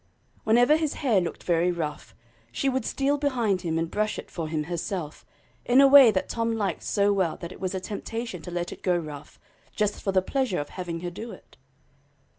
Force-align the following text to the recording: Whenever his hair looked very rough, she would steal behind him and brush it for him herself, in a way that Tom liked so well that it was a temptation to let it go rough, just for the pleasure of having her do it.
Whenever 0.45 0.77
his 0.77 0.95
hair 0.95 1.21
looked 1.21 1.43
very 1.43 1.71
rough, 1.71 2.15
she 2.51 2.67
would 2.67 2.85
steal 2.85 3.19
behind 3.19 3.61
him 3.61 3.77
and 3.77 3.91
brush 3.91 4.17
it 4.17 4.31
for 4.31 4.47
him 4.47 4.63
herself, 4.63 5.27
in 5.63 5.79
a 5.79 5.87
way 5.87 6.09
that 6.09 6.27
Tom 6.27 6.53
liked 6.55 6.81
so 6.81 7.13
well 7.13 7.37
that 7.37 7.51
it 7.51 7.59
was 7.59 7.75
a 7.75 7.79
temptation 7.79 8.41
to 8.41 8.49
let 8.49 8.71
it 8.71 8.81
go 8.81 8.97
rough, 8.97 9.39
just 9.75 10.01
for 10.01 10.11
the 10.11 10.23
pleasure 10.23 10.59
of 10.59 10.69
having 10.69 11.01
her 11.01 11.11
do 11.11 11.29
it. 11.31 11.55